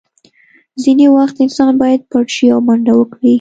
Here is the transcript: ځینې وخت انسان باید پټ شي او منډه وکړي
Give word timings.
ځینې 0.83 1.05
وخت 1.17 1.35
انسان 1.45 1.71
باید 1.81 2.01
پټ 2.11 2.27
شي 2.35 2.47
او 2.53 2.59
منډه 2.67 2.93
وکړي 2.95 3.29